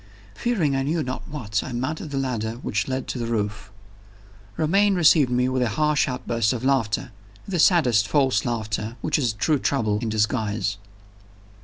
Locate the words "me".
5.29-5.47